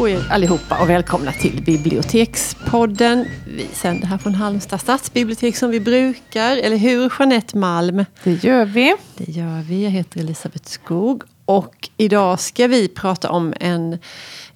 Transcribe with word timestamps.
På 0.00 0.08
er 0.08 0.26
allihopa 0.30 0.82
och 0.82 0.90
välkomna 0.90 1.32
till 1.32 1.62
Bibliotekspodden. 1.66 3.24
Vi 3.46 3.66
sänder 3.72 4.06
här 4.06 4.18
från 4.18 4.34
Halmstad 4.34 4.80
stadsbibliotek 4.80 5.56
som 5.56 5.70
vi 5.70 5.80
brukar, 5.80 6.56
eller 6.56 6.76
hur 6.76 7.12
Jeanette 7.18 7.56
Malm? 7.58 8.04
Det 8.24 8.44
gör 8.44 8.64
vi. 8.64 8.94
Det 9.16 9.28
gör 9.32 9.62
vi. 9.62 9.84
Jag 9.84 9.90
heter 9.90 10.20
Elisabeth 10.20 10.64
Skog 10.70 11.22
och 11.44 11.88
idag 11.96 12.40
ska 12.40 12.66
vi 12.66 12.88
prata 12.88 13.30
om 13.30 13.54
en, 13.60 13.98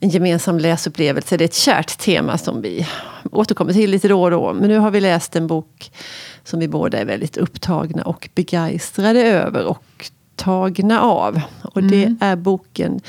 en 0.00 0.08
gemensam 0.08 0.58
läsupplevelse. 0.58 1.36
Det 1.36 1.44
är 1.44 1.48
ett 1.48 1.54
kärt 1.54 1.98
tema 1.98 2.38
som 2.38 2.62
vi 2.62 2.86
återkommer 3.32 3.72
till 3.72 3.90
lite 3.90 4.08
då 4.08 4.22
och 4.22 4.30
då. 4.30 4.52
Men 4.52 4.68
nu 4.68 4.78
har 4.78 4.90
vi 4.90 5.00
läst 5.00 5.36
en 5.36 5.46
bok 5.46 5.90
som 6.44 6.60
vi 6.60 6.68
båda 6.68 6.98
är 6.98 7.04
väldigt 7.04 7.36
upptagna 7.36 8.02
och 8.02 8.28
begeistrade 8.34 9.22
över 9.22 9.64
och 9.64 10.10
tagna 10.36 11.00
av. 11.00 11.40
Och 11.62 11.82
det 11.82 12.04
Mm. 12.04 12.18
är 12.20 12.36
boken 12.36 13.00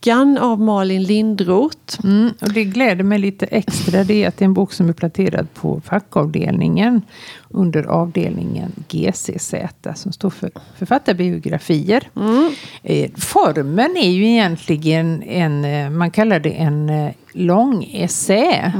Nuckan 0.00 0.38
av 0.38 0.60
Malin 0.60 1.02
Lindroth. 1.02 1.98
Mm, 2.04 2.30
och 2.40 2.52
det 2.52 2.64
gläder 2.64 3.04
mig 3.04 3.18
lite 3.18 3.46
extra 3.46 4.04
det 4.04 4.24
är 4.24 4.28
att 4.28 4.36
det 4.36 4.42
är 4.42 4.46
en 4.46 4.54
bok 4.54 4.72
som 4.72 4.88
är 4.88 4.92
placerad 4.92 5.54
på 5.54 5.80
fackavdelningen 5.84 7.02
under 7.50 7.82
avdelningen 7.82 8.72
GCZ 8.88 9.54
som 9.96 10.12
står 10.12 10.30
för 10.30 10.50
författarbiografier. 10.78 12.08
Mm. 12.16 12.50
Eh, 12.82 13.10
Formen 13.16 13.96
är 13.96 14.10
ju 14.10 14.26
egentligen 14.26 15.22
en, 15.22 15.64
eh, 15.64 15.90
man 15.90 16.10
kallar 16.10 16.40
det 16.40 16.50
en 16.50 16.88
eh, 16.90 17.10
lång 17.32 17.90
essä. 17.92 18.72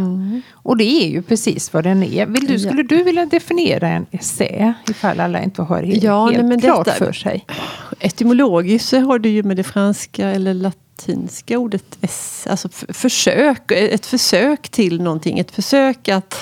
Och 0.52 0.76
det 0.76 0.84
är 1.04 1.08
ju 1.08 1.22
precis 1.22 1.72
vad 1.72 1.84
den 1.84 2.02
är. 2.02 2.26
Vill 2.26 2.46
du, 2.46 2.58
skulle 2.58 2.82
du 2.82 3.02
vilja 3.02 3.26
definiera 3.26 3.88
en 3.88 4.06
essä? 4.10 4.74
Ifall 4.90 5.20
alla 5.20 5.42
inte 5.42 5.62
har 5.62 5.82
helt, 5.82 6.02
Ja, 6.02 6.26
nej, 6.26 6.34
helt 6.34 6.48
men 6.48 6.60
klart 6.60 6.84
detta- 6.84 7.04
för 7.04 7.12
sig. 7.12 7.44
Etymologiskt 8.00 8.88
så 8.88 9.00
har 9.00 9.18
du 9.18 9.28
ju 9.28 9.42
med 9.42 9.56
det 9.56 9.64
franska 9.64 10.28
eller 10.28 10.54
latinska 11.08 11.58
ordet 11.58 11.98
ess, 12.00 12.46
alltså 12.50 12.68
f- 12.72 12.84
försök, 12.96 13.70
ett 13.72 14.06
försök 14.06 14.68
till 14.68 15.02
någonting. 15.02 15.38
Ett 15.38 15.50
försök 15.50 16.08
att, 16.08 16.34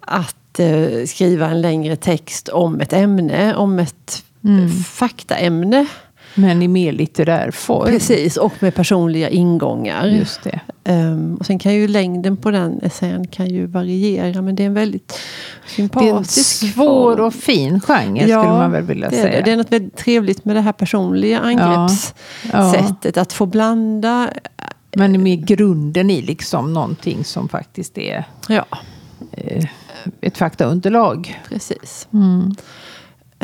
att 0.00 0.58
eh, 0.58 1.04
skriva 1.06 1.46
en 1.46 1.60
längre 1.60 1.96
text 1.96 2.48
om 2.48 2.80
ett 2.80 2.92
ämne, 2.92 3.54
om 3.54 3.78
ett 3.78 4.24
Mm. 4.44 4.68
faktaämne. 4.70 5.86
Men 6.34 6.62
i 6.62 6.68
mer 6.68 6.92
litterär 6.92 7.50
form. 7.50 7.86
Precis, 7.88 8.36
och 8.36 8.52
med 8.58 8.74
personliga 8.74 9.28
ingångar. 9.28 10.06
Just 10.06 10.42
det. 10.42 10.60
Ehm, 10.84 11.36
och 11.40 11.46
sen 11.46 11.58
kan 11.58 11.74
ju 11.74 11.88
längden 11.88 12.36
på 12.36 12.50
den 12.50 12.80
essän 12.82 13.26
kan 13.26 13.46
ju 13.46 13.66
variera, 13.66 14.42
men 14.42 14.56
det 14.56 14.62
är 14.62 14.66
en 14.66 14.74
väldigt 14.74 15.08
Det 15.08 15.82
är 15.82 15.84
en 15.84 15.88
sympatisk 15.88 16.72
svår 16.74 17.16
form. 17.16 17.26
och 17.26 17.34
fin 17.34 17.80
genre 17.80 18.20
skulle 18.22 18.36
man 18.36 18.72
väl 18.72 18.82
vilja 18.82 19.10
det 19.10 19.16
är 19.16 19.22
säga. 19.22 19.36
Det. 19.36 19.42
det 19.44 19.50
är 19.52 19.56
något 19.56 19.72
väldigt 19.72 19.96
trevligt 19.96 20.44
med 20.44 20.56
det 20.56 20.60
här 20.60 20.72
personliga 20.72 21.40
angreppssättet. 21.40 23.16
Ja. 23.16 23.22
Att 23.22 23.32
få 23.32 23.46
blanda. 23.46 24.30
Men 24.96 25.22
med 25.22 25.46
grunden 25.46 26.10
i 26.10 26.22
liksom 26.22 26.72
någonting 26.72 27.24
som 27.24 27.48
faktiskt 27.48 27.98
är 27.98 28.24
Ja, 28.48 28.64
eh, 29.32 29.64
ett 30.20 30.38
faktaunderlag. 30.38 31.40
precis. 31.48 32.08
Mm. 32.12 32.54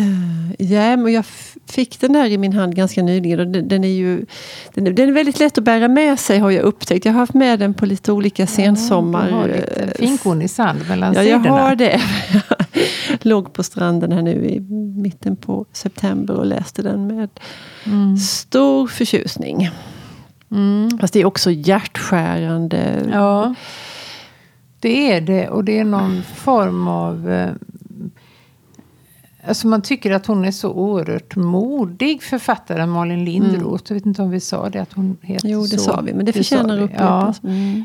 Uh, 0.01 0.53
ja, 0.73 0.97
men 0.97 1.13
jag 1.13 1.25
fick 1.67 2.01
den 2.01 2.13
där 2.13 2.27
i 2.27 2.39
min 2.39 2.53
hand 2.53 2.75
ganska 2.77 3.03
nyligen. 3.03 3.41
Och 3.41 3.47
den, 3.47 3.69
den, 3.69 3.85
är 3.85 3.89
ju, 3.89 4.27
den, 4.75 4.85
den 4.95 5.09
är 5.09 5.13
väldigt 5.13 5.39
lätt 5.41 5.59
att 5.59 5.65
bära 5.65 5.89
med 5.89 6.19
sig 6.21 6.39
har 6.39 6.51
jag 6.51 6.63
upptäckt. 6.63 7.05
Jag 7.05 7.13
har 7.13 7.21
haft 7.21 7.35
med 7.35 7.59
den 7.59 7.75
på 7.75 7.87
lite 7.87 8.13
olika 8.13 8.47
sensommar. 8.47 9.27
Du 9.29 9.35
har 9.35 9.47
lite 9.49 9.81
eh, 9.83 9.89
finkorn 9.99 10.43
i 10.43 10.49
sand 10.49 10.81
mellan 10.89 11.15
Ja, 11.15 11.23
jag 11.23 11.43
sidorna. 11.43 11.61
har 11.63 11.75
det. 11.77 12.01
Låg 13.23 13.53
på 13.53 13.63
stranden 13.63 14.13
här 14.13 14.23
nu 14.23 14.45
i 14.47 14.61
mitten 15.03 15.37
på 15.37 15.65
september 15.73 16.35
och 16.35 16.47
läste 16.47 16.83
den 16.83 17.07
med 17.07 17.29
Mm. 17.87 18.17
stor 18.17 18.87
förtjusning. 18.87 19.71
Mm. 20.51 20.99
Fast 21.01 21.13
det 21.15 21.21
är 21.21 21.25
också 21.25 21.51
hjärtskärande. 21.51 23.09
Ja, 23.13 23.55
det 24.81 25.13
är 25.13 25.21
det. 25.21 25.49
Och 25.49 25.65
det 25.65 25.79
är 25.79 25.85
någon 25.85 26.23
form 26.37 26.89
av... 26.89 27.49
Eh, 29.49 29.51
alltså 29.51 29.67
man 29.69 29.83
tycker 29.83 30.11
att 30.11 30.27
hon 30.27 30.45
är 30.45 30.51
så 30.51 30.71
oerhört 30.73 31.37
modig, 31.37 32.23
författaren 32.23 32.89
Malin 32.91 33.25
Lindroth. 33.25 33.85
Jag 33.89 33.95
vet 33.95 34.07
inte 34.07 34.23
om 34.23 34.31
vi 34.31 34.41
sa 34.41 34.69
det, 34.71 34.79
att 34.83 34.93
hon 34.93 35.17
heter 35.23 35.49
Jo, 35.49 35.63
det 35.63 35.69
så. 35.69 35.79
sa 35.79 36.01
vi, 36.01 36.15
men 36.15 36.25
det 36.27 36.33
Det 36.33 36.39
förtjänar 36.39 36.81
upprepas. 36.81 37.41
ja. 37.43 37.49
Mm. 37.49 37.85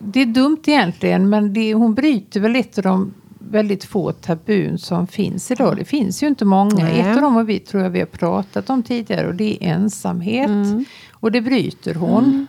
Det 0.00 0.22
är 0.22 0.26
dumt 0.26 0.58
egentligen, 0.66 1.28
men 1.28 1.52
det, 1.52 1.74
hon 1.74 1.94
bryter 1.94 2.40
väl 2.40 2.56
ett 2.56 2.78
av 2.78 2.84
de 2.84 3.14
väldigt 3.38 3.84
få 3.84 4.12
tabun 4.12 4.78
som 4.78 5.06
finns 5.06 5.50
idag. 5.50 5.76
Det 5.76 5.84
finns 5.84 6.22
ju 6.22 6.26
inte 6.26 6.44
många. 6.44 6.84
Nej. 6.84 7.00
Ett 7.00 7.16
av 7.16 7.22
dem 7.22 7.46
vi, 7.46 7.58
tror 7.58 7.82
jag 7.82 7.90
vi 7.90 7.98
har 7.98 8.06
pratat 8.06 8.70
om 8.70 8.82
tidigare 8.82 9.26
och 9.28 9.34
det 9.34 9.64
är 9.64 9.68
ensamhet. 9.74 10.46
Mm. 10.48 10.84
Och 11.12 11.32
det 11.32 11.40
bryter 11.40 11.94
hon. 11.94 12.46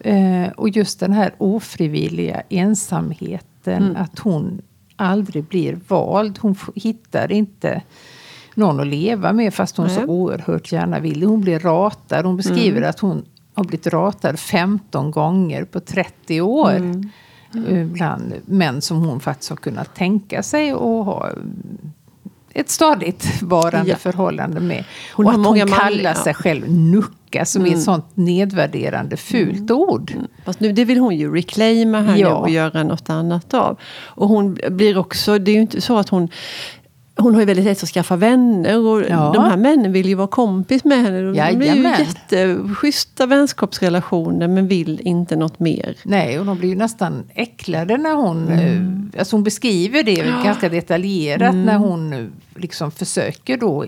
Eh, 0.00 0.48
och 0.56 0.68
just 0.68 1.00
den 1.00 1.12
här 1.12 1.34
ofrivilliga 1.38 2.42
ensamheten, 2.48 3.82
Mm. 3.82 3.96
att 3.96 4.18
hon 4.18 4.60
aldrig 5.02 5.44
blir 5.44 5.78
vald. 5.88 6.38
Hon 6.42 6.54
hittar 6.74 7.32
inte 7.32 7.82
någon 8.54 8.80
att 8.80 8.86
leva 8.86 9.32
med 9.32 9.54
fast 9.54 9.76
hon 9.76 9.86
Nej. 9.86 9.94
så 9.94 10.04
oerhört 10.06 10.72
gärna 10.72 11.00
vill. 11.00 11.22
Hon 11.22 11.40
blir 11.40 11.58
ratad. 11.58 12.24
Hon 12.26 12.36
beskriver 12.36 12.76
Mm. 12.78 12.90
att 12.90 13.00
hon 13.00 13.24
har 13.54 13.64
blivit 13.64 13.86
ratad 13.86 14.38
15 14.38 15.10
gånger 15.10 15.64
på 15.64 15.80
30 15.80 16.40
år. 16.40 16.70
Mm. 16.76 17.10
eh, 17.66 17.86
Bland 17.86 18.32
män 18.46 18.80
som 18.82 18.96
hon 19.04 19.20
faktiskt 19.20 19.50
har 19.50 19.56
kunnat 19.56 19.94
tänka 19.94 20.42
sig 20.42 20.74
och 20.74 21.04
ha 21.04 21.28
mm, 21.30 21.92
ett 22.54 22.70
stadigt 22.70 23.42
varande 23.42 23.90
Ja. 23.90 23.96
förhållande 23.96 24.60
med. 24.60 24.84
Hon 25.14 25.26
och 25.26 25.32
att 25.32 25.38
många 25.40 25.64
hon 25.64 25.72
kallar 25.72 26.14
sig 26.14 26.34
själv 26.34 26.70
nucka 26.70 27.44
som 27.44 27.66
är 27.66 27.72
ett 27.74 27.82
sånt 27.82 28.06
nedvärderande 28.14 29.16
fult 29.16 29.70
ord. 29.70 30.12
Fast 30.44 30.60
nu, 30.60 30.72
det 30.72 30.84
vill 30.84 30.98
hon 30.98 31.16
ju 31.16 31.34
reclaima 31.34 32.00
här 32.00 32.16
Ja. 32.16 32.28
nu 32.28 32.34
och 32.34 32.50
göra 32.50 32.82
något 32.82 33.10
annat 33.10 33.54
av. 33.54 33.78
Och 34.06 34.28
hon 34.28 34.58
blir 34.70 34.98
också, 34.98 35.38
det 35.38 35.50
är 35.50 35.54
ju 35.54 35.60
inte 35.60 35.80
så 35.80 35.98
att 35.98 36.08
hon 36.08 36.28
hon 37.16 37.34
har 37.34 37.40
ju 37.40 37.46
väldigt 37.46 37.64
lätt 37.64 37.82
att 37.82 37.88
skaffa 37.88 38.16
vänner 38.16 38.78
och 38.78 39.02
Ja. 39.02 39.32
de 39.34 39.44
här 39.44 39.56
männen 39.56 39.92
vill 39.92 40.06
ju 40.08 40.14
vara 40.14 40.26
kompis 40.28 40.84
med 40.84 40.98
henne. 41.02 41.20
De 41.22 41.32
blir 41.32 41.42
ju 41.52 41.66
Jajamän. 41.66 42.00
jätteschyssta 42.00 43.26
vänskapsrelationer 43.26 44.48
men 44.48 44.68
vill 44.68 45.00
inte 45.04 45.36
något 45.36 45.60
mer. 45.60 45.96
Nej, 46.02 46.38
och 46.40 46.46
de 46.46 46.58
blir 46.58 46.68
ju 46.68 46.74
nästan 46.74 47.24
äcklade 47.34 47.96
när 47.98 48.14
hon... 48.14 48.48
eh, 48.48 49.18
Alltså 49.20 49.36
hon 49.36 49.44
beskriver 49.44 50.02
det 50.02 50.14
ganska 50.44 50.68
detaljerat 50.68 51.54
när 51.54 51.76
hon 51.76 52.12
eh, 52.12 52.24
liksom 52.56 52.90
försöker 52.90 53.56
då 53.56 53.84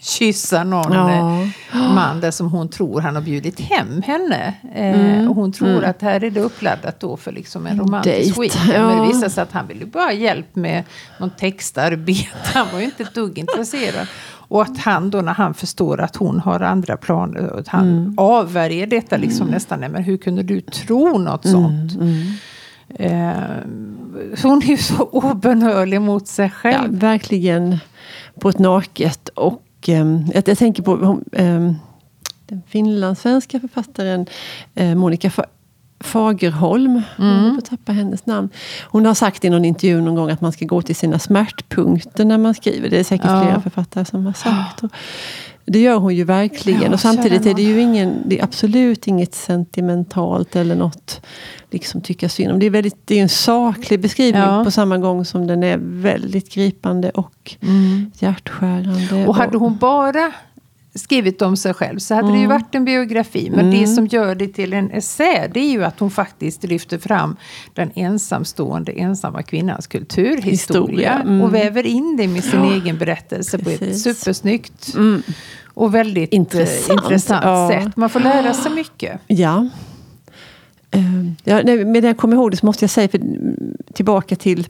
kyssa 0.00 0.64
någon 0.64 0.92
Ja. 0.92 1.42
eh, 1.72 1.94
man 1.94 2.20
där 2.20 2.30
som 2.30 2.50
hon 2.50 2.68
tror 2.68 3.00
han 3.00 3.14
har 3.14 3.22
bjudit 3.22 3.60
hem 3.60 4.02
henne. 4.02 4.54
Eh, 4.74 5.28
och 5.28 5.34
hon 5.36 5.52
tror 5.52 5.84
att 5.84 6.02
här 6.02 6.24
är 6.24 6.30
det 6.30 6.40
uppladdat 6.40 7.00
då 7.00 7.16
för 7.16 7.32
liksom 7.32 7.66
en 7.66 7.78
romantisk 7.78 8.36
Dejt, 8.36 8.40
weekend. 8.40 8.68
Men 8.86 8.96
ja. 8.98 9.02
det 9.02 9.08
visar 9.08 9.28
sig 9.28 9.42
att 9.42 9.52
han 9.52 9.66
ville 9.66 9.86
bara 9.86 10.04
ha 10.04 10.12
hjälp 10.12 10.56
med 10.56 10.84
någon 11.18 11.30
textarbete. 11.30 12.28
Han 12.54 12.66
var 12.72 12.78
ju 12.78 12.84
inte 12.84 13.02
ett 13.02 13.14
dugg 13.14 13.38
intresserad. 13.38 14.06
Och 14.50 14.62
att 14.62 14.78
han 14.78 15.10
då 15.10 15.20
när 15.20 15.32
han 15.34 15.54
förstår 15.54 16.00
att 16.00 16.16
hon 16.16 16.40
har 16.40 16.60
andra 16.60 16.96
planer, 16.96 17.58
att 17.58 17.68
han 17.68 18.14
avvärjer 18.18 18.86
detta 18.86 19.16
liksom 19.16 19.46
nästan. 19.46 19.80
Nej, 19.80 19.88
men 19.88 20.02
hur 20.04 20.16
kunde 20.16 20.42
du 20.42 20.60
tro 20.60 21.18
något 21.18 21.48
sånt? 21.48 21.92
Eh, 22.98 23.32
så 24.36 24.48
hon 24.48 24.62
är 24.62 24.66
ju 24.66 24.76
så 24.76 25.02
obönhörlig 25.04 26.00
mot 26.00 26.28
sig 26.28 26.44
Ja, 26.46 26.50
själv. 26.50 26.98
verkligen 27.00 27.78
på 28.40 28.48
ett 28.48 28.58
naket. 28.58 29.28
Och 29.28 29.62
ehm, 29.86 30.24
jag, 30.34 30.48
jag 30.48 30.58
tänker 30.58 30.82
på 30.82 31.20
ehm, 31.32 31.74
den 32.46 32.62
finlandssvenska 32.68 33.60
författaren 33.60 34.26
eh, 34.74 34.94
Monica 34.94 35.28
Fa- 35.28 35.44
Fagerholm. 36.00 37.02
Jag 37.18 37.24
håller 37.24 37.54
på 37.54 37.60
tappa 37.60 37.92
hennes 37.92 38.26
namn. 38.26 38.48
Hon 38.84 39.06
har 39.06 39.14
sagt 39.14 39.44
i 39.44 39.50
någon 39.50 39.64
intervju 39.64 40.00
någon 40.00 40.14
gång 40.14 40.30
att 40.30 40.40
man 40.40 40.52
ska 40.52 40.64
gå 40.64 40.82
till 40.82 40.96
sina 40.96 41.18
smärtpunkter 41.18 42.24
när 42.24 42.38
man 42.38 42.54
skriver. 42.54 42.88
Det 42.90 42.98
är 42.98 43.04
säkert 43.04 43.26
Ja. 43.26 43.42
flera 43.42 43.60
författare 43.60 44.04
som 44.04 44.26
har 44.26 44.32
sagt. 44.32 44.82
Och 44.82 44.90
det 45.68 45.78
gör 45.80 45.96
hon 45.98 46.14
ju 46.16 46.24
verkligen. 46.24 46.82
Ja, 46.82 46.92
och 46.92 47.00
samtidigt 47.00 47.46
är 47.46 47.54
det 47.54 47.62
ju 47.62 47.80
ingen, 47.80 48.22
det 48.26 48.40
absolut 48.40 49.06
inget 49.06 49.34
sentimentalt 49.34 50.56
eller 50.56 50.74
något 50.74 51.20
liksom 51.70 52.00
tycka 52.00 52.28
synd 52.28 52.52
om. 52.52 52.58
Det 52.58 52.66
är, 52.66 52.70
väldigt, 52.70 52.96
det 53.04 53.18
är 53.18 53.22
en 53.22 53.28
saklig 53.28 54.00
beskrivning 54.00 54.42
Ja. 54.42 54.64
på 54.64 54.70
samma 54.70 54.98
gång 54.98 55.24
som 55.24 55.46
den 55.46 55.62
är 55.62 55.78
väldigt 55.80 56.52
gripande 56.54 57.10
och 57.10 57.56
hjärtskärande. 58.18 59.26
Och 59.26 59.36
hade 59.36 59.58
hon 59.58 59.76
bara 59.76 60.32
skrivit 60.98 61.42
om 61.42 61.56
sig 61.56 61.74
själv 61.74 61.98
så 61.98 62.14
hade 62.14 62.32
det 62.32 62.38
ju 62.38 62.46
varit 62.46 62.74
en 62.74 62.84
biografi. 62.84 63.50
Men 63.50 63.70
det 63.70 63.86
som 63.86 64.06
gör 64.06 64.34
det 64.34 64.48
till 64.48 64.72
en 64.72 64.90
essä 64.90 65.48
det 65.54 65.60
är 65.60 65.70
ju 65.70 65.84
att 65.84 66.00
hon 66.00 66.10
faktiskt 66.10 66.64
lyfter 66.64 66.98
fram 66.98 67.36
den 67.74 67.90
ensamstående 67.94 68.92
ensamma 68.92 69.42
kvinnans 69.42 69.86
kulturhistoria. 69.86 70.50
Historia, 70.50 71.12
mm. 71.12 71.42
Och 71.42 71.54
väver 71.54 71.86
in 71.86 72.16
det 72.16 72.28
med 72.28 72.44
sin 72.44 72.64
egen 72.64 72.98
berättelse 72.98 73.58
på 73.58 73.70
ett 73.70 73.78
Precis. 73.78 74.02
supersnyggt 74.02 74.96
och 75.74 75.94
väldigt 75.94 76.32
Intressant, 76.32 76.90
intressant, 76.90 77.02
intressant 77.02 77.44
ja. 77.44 77.70
sätt. 77.72 77.96
Man 77.96 78.10
får 78.10 78.20
lära 78.20 78.54
sig 78.54 78.72
mycket. 78.72 79.20
Ja. 79.26 79.68
Ehm, 80.90 81.36
ja 81.44 81.62
nej, 81.64 81.84
men 81.84 81.92
när 81.92 82.08
jag 82.08 82.16
kommer 82.16 82.36
ihåg 82.36 82.50
det 82.50 82.56
så 82.56 82.66
måste 82.66 82.84
jag 82.84 82.90
säga, 82.90 83.08
för, 83.08 83.18
mm, 83.18 83.76
tillbaka 83.92 84.36
till 84.36 84.68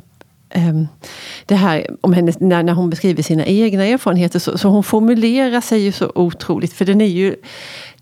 det 1.46 1.54
här 1.54 1.86
om 2.00 2.12
hennes, 2.12 2.40
när, 2.40 2.62
när 2.62 2.72
hon 2.72 2.90
beskriver 2.90 3.22
sina 3.22 3.44
egna 3.44 3.84
erfarenheter. 3.84 4.38
Så, 4.38 4.58
så 4.58 4.68
hon 4.68 4.82
formulerar 4.82 5.60
sig 5.60 5.80
ju 5.80 5.92
så 5.92 6.12
otroligt. 6.14 6.72
För 6.72 6.84
den 6.84 7.00
är 7.00 7.06
ju 7.06 7.36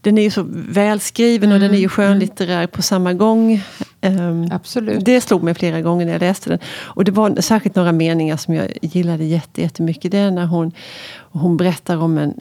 den 0.01 0.19
är 0.19 0.23
ju 0.23 0.31
så 0.31 0.47
välskriven 0.69 1.53
och 1.53 1.61
den 1.61 1.75
är 1.75 1.79
ju 1.79 1.89
skönlitterär 1.89 2.67
på 2.67 2.83
samma 2.83 3.13
gång. 3.13 3.63
Um, 4.03 4.49
Absolut. 4.53 5.05
Det 5.05 5.21
slog 5.21 5.43
mig 5.43 5.55
flera 5.55 5.81
gånger 5.81 6.07
när 6.07 6.13
jag 6.13 6.21
läste 6.21 6.51
den. 6.51 6.59
Och 6.67 7.05
det 7.05 7.13
var 7.13 7.41
särskilt 7.41 7.75
några 7.75 7.93
meningar 7.93 8.37
som 8.37 8.55
jag 8.55 8.73
gillade 8.83 9.25
jättemycket. 9.55 10.13
Det 10.13 10.19
är 10.19 10.31
när 10.31 10.47
hon, 10.47 10.73
hon 11.19 11.57
berättar 11.57 11.97
om 11.97 12.19
en, 12.19 12.35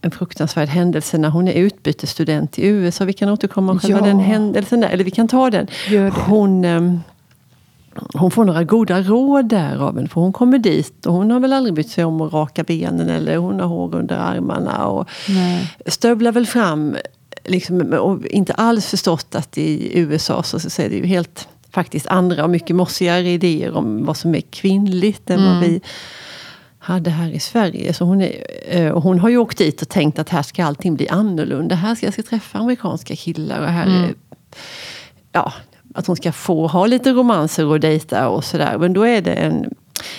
en 0.00 0.10
fruktansvärd 0.10 0.68
händelse 0.68 1.18
när 1.18 1.28
hon 1.28 1.48
är 1.48 1.52
utbytesstudent 1.52 2.58
i 2.58 2.66
USA. 2.66 3.04
Vi 3.04 3.12
kan 3.12 3.28
återkomma 3.28 3.72
om 3.72 3.80
själva 3.80 3.98
Ja. 3.98 4.04
den 4.04 4.20
händelsen 4.20 4.80
där, 4.80 4.88
eller 4.88 5.04
vi 5.04 5.10
kan 5.10 5.28
ta 5.28 5.50
den. 5.50 5.66
Gör 5.88 6.04
det. 6.04 6.10
Hon, 6.10 6.64
ehm, 6.64 7.00
hon 8.14 8.30
får 8.30 8.44
några 8.44 8.64
goda 8.64 9.02
råd 9.02 9.48
där 9.48 9.76
av 9.78 9.98
en, 9.98 10.08
för 10.08 10.20
hon 10.20 10.32
kommer 10.32 10.58
dit 10.58 11.06
och 11.06 11.14
hon 11.14 11.30
har 11.30 11.40
väl 11.40 11.52
aldrig 11.52 11.74
brytt 11.74 11.90
sig 11.90 12.04
om 12.04 12.20
att 12.20 12.32
raka 12.32 12.64
benen 12.64 13.08
eller 13.10 13.36
hon 13.36 13.60
har 13.60 13.66
hår 13.66 13.94
under 13.94 14.16
armarna. 14.16 14.86
Och 14.86 15.08
Nej. 15.28 15.74
stövlar 15.86 16.32
väl 16.32 16.46
fram 16.46 16.96
liksom, 17.44 17.80
och 17.92 18.26
inte 18.26 18.52
alls 18.52 18.86
förstått 18.86 19.34
att 19.34 19.58
i 19.58 19.98
USA 19.98 20.42
så, 20.42 20.60
så 20.60 20.82
är 20.82 20.88
det 20.88 20.96
ju 20.96 21.06
helt 21.06 21.48
faktiskt 21.70 22.06
andra 22.06 22.44
och 22.44 22.50
mycket 22.50 22.76
mossigare 22.76 23.28
idéer 23.30 23.76
om 23.76 24.04
vad 24.04 24.16
som 24.16 24.34
är 24.34 24.40
kvinnligt 24.40 25.30
än 25.30 25.44
vad 25.44 25.56
Mm. 25.56 25.60
vi 25.70 25.80
hade 26.78 27.10
här 27.10 27.30
i 27.30 27.40
Sverige. 27.40 27.92
Så 27.94 28.04
hon, 28.04 28.20
är, 28.22 28.32
eh, 28.68 28.88
och 28.90 29.02
hon 29.02 29.18
har 29.18 29.28
ju 29.28 29.36
åkt 29.36 29.58
dit 29.58 29.82
och 29.82 29.88
tänkt 29.88 30.18
att 30.18 30.28
här 30.28 30.42
ska 30.42 30.64
allting 30.64 30.94
bli 30.96 31.08
annorlunda. 31.08 31.74
Här 31.74 31.94
ska 31.94 32.06
jag 32.06 32.12
ska 32.12 32.22
träffa 32.22 32.58
amerikanska 32.58 33.16
killar. 33.16 33.60
Och 33.60 33.66
här 33.68 33.86
Mm. 33.86 34.14
ja, 35.32 35.52
att 35.94 36.06
hon 36.06 36.16
ska 36.16 36.32
få 36.32 36.66
ha 36.66 36.86
lite 36.86 37.12
romanser 37.12 37.66
och 37.66 37.80
dejta 37.80 38.28
och 38.28 38.44
sådär. 38.44 38.78
Men 38.78 38.92
då 38.92 39.06
är 39.06 39.20
det 39.20 39.32
en, 39.32 39.74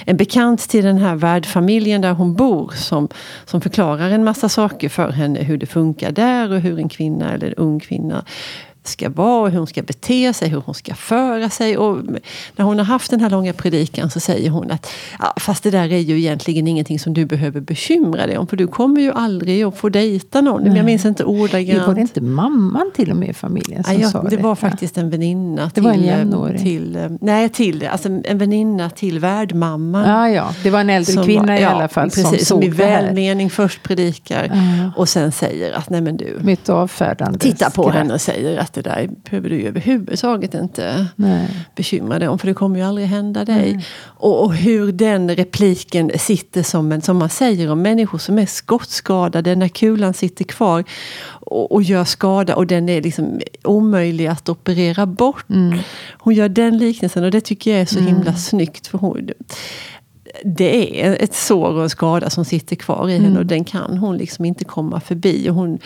en 0.05 0.17
bekant 0.17 0.69
till 0.69 0.85
den 0.85 0.97
här 0.97 1.15
värdfamiljen 1.15 2.01
där 2.01 2.11
hon 2.13 2.35
bor 2.35 2.73
som, 2.75 3.07
som 3.45 3.61
förklarar 3.61 4.09
en 4.09 4.23
massa 4.23 4.49
saker 4.49 4.89
för 4.89 5.09
henne. 5.11 5.43
Hur 5.43 5.57
det 5.57 5.65
funkar 5.65 6.11
där 6.11 6.51
och 6.51 6.59
hur 6.59 6.79
en 6.79 6.89
kvinna 6.89 7.33
eller 7.33 7.47
en 7.47 7.53
ung 7.53 7.79
kvinna 7.79 8.25
ska 8.83 9.09
vara, 9.09 9.41
och 9.41 9.51
hur 9.51 9.57
hon 9.57 9.67
ska 9.67 9.81
bete 9.81 10.33
sig, 10.33 10.49
hur 10.49 10.61
hon 10.65 10.75
ska 10.75 10.95
föra 10.95 11.49
sig. 11.49 11.77
Och 11.77 11.97
när 12.55 12.65
hon 12.65 12.77
har 12.77 12.85
haft 12.85 13.11
den 13.11 13.19
här 13.19 13.29
långa 13.29 13.53
predikan 13.53 14.09
så 14.09 14.19
säger 14.19 14.49
hon 14.49 14.71
att 14.71 14.87
ja, 15.19 15.33
fast 15.37 15.63
det 15.63 15.71
där 15.71 15.91
är 15.93 15.97
ju 15.97 16.17
egentligen 16.19 16.67
ingenting 16.67 16.99
som 16.99 17.13
du 17.13 17.25
behöver 17.25 17.61
bekymra 17.61 18.27
dig 18.27 18.37
om. 18.37 18.47
För 18.47 18.57
du 18.57 18.67
kommer 18.67 19.01
ju 19.01 19.11
aldrig 19.11 19.63
att 19.63 19.77
få 19.77 19.89
dejta 19.89 20.41
någon. 20.41 20.63
Men 20.63 20.75
jag 20.75 20.85
minns 20.85 21.05
inte 21.05 21.23
ordagrant. 21.23 21.87
Var 21.87 21.95
det 21.95 22.01
inte 22.01 22.21
mamman 22.21 22.91
till 22.95 23.11
och 23.11 23.17
med 23.17 23.29
i 23.29 23.33
familjen 23.33 23.83
som 23.83 23.99
Ja, 24.01 24.09
sa 24.09 24.21
det? 24.23 24.29
det 24.35 24.43
var 24.43 24.55
faktiskt 24.55 24.97
en 24.97 25.09
väninna. 25.09 25.71
Det 25.73 25.81
var 25.81 25.91
en 25.91 25.97
till, 25.99 26.09
eh, 26.09 26.17
jämnårig. 26.17 26.61
till, 26.61 26.95
eh, 26.95 27.07
Nej, 27.21 27.49
till, 27.49 27.87
alltså 27.87 28.09
en 28.23 28.37
väninna 28.37 28.89
till 28.89 29.19
värdmamman. 29.19 30.09
Ja, 30.09 30.29
ja. 30.29 30.53
Det 30.63 30.69
var 30.69 30.79
en 30.79 30.89
äldre 30.89 31.13
Som 31.13 31.23
kvinna 31.25 31.45
var- 31.45 31.59
i 31.59 31.63
alla 31.63 31.87
fall 31.87 32.09
precis, 32.09 32.47
som 32.47 32.57
såg 32.57 32.63
i 32.63 32.67
det 32.67 32.85
här. 32.85 33.03
välmening 33.03 33.49
först 33.49 33.83
predikar 33.83 34.45
Ja. 34.53 34.91
och 34.97 35.09
sen 35.09 35.31
säger 35.31 35.73
att 35.73 35.89
nej 35.89 36.01
men 36.01 36.17
du, 36.17 36.37
Mitt 36.41 36.69
avfärdande 36.69 37.39
tittar 37.39 37.69
på 37.69 37.89
henne 37.89 38.13
och 38.13 38.21
säger 38.21 38.57
att 38.59 38.70
det 38.73 38.81
där 38.81 39.09
behöver 39.23 39.49
du 39.49 39.61
överhuvudtaget 39.61 40.53
inte 40.53 41.07
Nej. 41.15 41.49
bekymra 41.75 42.19
dig 42.19 42.27
om, 42.27 42.39
för 42.39 42.47
det 42.47 42.53
kommer 42.53 42.77
ju 42.77 42.85
aldrig 42.85 43.07
hända 43.07 43.45
dig. 43.45 43.85
Och, 44.03 44.43
och 44.43 44.55
hur 44.55 44.91
den 44.91 45.35
repliken 45.35 46.11
sitter 46.19 46.63
som 46.63 46.91
en, 46.91 47.01
som 47.01 47.17
man 47.17 47.29
säger 47.29 47.71
om 47.71 47.81
människor 47.81 48.17
som 48.17 48.39
är 48.39 48.45
skottskadade 48.45 49.55
när 49.55 49.67
kulan 49.67 50.13
sitter 50.13 50.45
kvar 50.45 50.83
och, 51.29 51.71
och 51.71 51.83
gör 51.83 52.03
skada 52.03 52.55
och 52.55 52.67
den 52.67 52.89
är 52.89 53.01
liksom 53.01 53.41
omöjlig 53.63 54.27
att 54.27 54.49
operera 54.49 55.05
bort. 55.05 55.45
Hon 56.19 56.33
gör 56.33 56.49
den 56.49 56.77
liknelsen 56.77 57.23
och 57.23 57.31
det 57.31 57.41
tycker 57.41 57.71
jag 57.71 57.81
är 57.81 57.85
så 57.85 57.99
himla 57.99 58.33
snyggt. 58.33 58.87
För 58.87 58.97
hon, 58.97 59.29
det 60.43 61.01
är 61.05 61.23
ett 61.23 61.33
sår 61.33 61.69
och 61.73 61.83
en 61.83 61.89
skada 61.89 62.29
som 62.29 62.45
sitter 62.45 62.75
kvar 62.75 63.09
i 63.09 63.17
henne 63.17 63.39
och 63.39 63.45
den 63.45 63.63
kan 63.63 63.97
hon 63.97 64.17
liksom 64.17 64.45
inte 64.45 64.63
komma 64.65 64.99
förbi. 64.99 65.49
Och 65.49 65.55
hon 65.55 65.79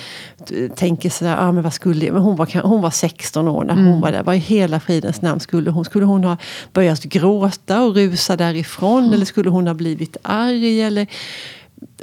t- 0.50 0.70
tänker 0.76 1.10
sådär, 1.10 1.38
ah, 1.40 1.52
men 1.52 1.64
vad 1.64 1.74
skulle 1.74 2.06
jag? 2.06 2.14
Men 2.14 2.22
hon, 2.24 2.36
var, 2.36 2.62
hon 2.62 2.82
var 2.82 2.90
16 2.90 3.48
år 3.48 3.64
när 3.64 3.74
hon 3.76 4.02
var 4.02 4.12
där. 4.12 4.24
Vad 4.24 4.36
i 4.36 4.40
hela 4.40 4.80
fridens 4.80 5.22
namn 5.22 5.40
skulle 5.40 5.70
hon? 5.72 5.86
Skulle 5.86 6.06
hon 6.06 6.24
ha 6.24 6.38
börjat 6.74 7.04
gråta 7.04 7.84
och 7.84 7.96
rusa 7.96 8.38
därifrån? 8.38 9.14
Eller 9.14 9.26
skulle 9.26 9.50
hon 9.50 9.68
ha 9.68 9.74
blivit 9.74 10.18
arg? 10.22 10.82
Eller, 10.82 11.08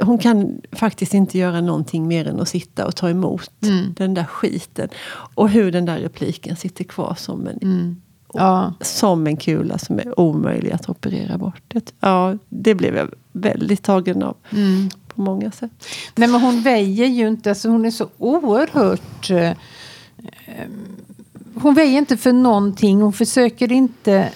hon 0.00 0.18
kan 0.18 0.60
faktiskt 0.72 1.14
inte 1.14 1.38
göra 1.38 1.60
någonting 1.60 2.08
mer 2.08 2.28
än 2.28 2.40
att 2.40 2.48
sitta 2.48 2.86
och 2.86 2.96
ta 2.96 3.08
emot 3.10 3.50
den 3.96 4.14
där 4.14 4.24
skiten. 4.24 4.88
Och 5.34 5.48
hur 5.48 5.72
den 5.72 5.84
där 5.84 5.98
repliken 5.98 6.56
sitter 6.56 6.84
kvar 6.84 7.14
som 7.18 7.46
en 7.46 7.58
Ja. 8.32 8.74
som 8.80 9.26
en 9.26 9.36
kula 9.36 9.78
som 9.78 9.98
är 9.98 10.20
omöjlig 10.20 10.72
att 10.72 10.88
operera 10.88 11.38
bort. 11.38 11.62
Det, 11.68 11.92
ja, 12.00 12.38
det 12.48 12.74
blev 12.74 12.96
jag 12.96 13.08
väldigt 13.32 13.82
tagen 13.82 14.22
av 14.22 14.36
på 15.14 15.22
många 15.22 15.50
sätt. 15.50 15.70
Nej, 16.14 16.28
men 16.28 16.40
hon 16.40 16.62
väjer 16.62 17.06
ju 17.06 17.28
inte. 17.28 17.50
Alltså, 17.50 17.68
hon 17.68 17.84
är 17.84 17.90
så 17.90 18.08
oerhört... 18.18 19.30
Eh, 19.30 19.50
eh, 19.50 19.56
hon 21.54 21.74
väjer 21.74 21.98
inte 21.98 22.16
för 22.16 22.32
någonting. 22.32 23.00
Hon 23.00 23.12
försöker 23.12 23.72
inte 23.72 24.28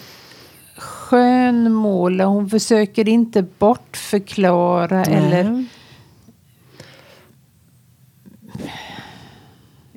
skönmåla. 0.76 2.25
Hon 2.25 2.50
försöker 2.50 3.08
inte 3.08 3.43
bortförklara. 3.43 5.04
Eller, 5.04 5.64